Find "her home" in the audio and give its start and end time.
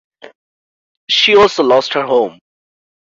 1.93-2.39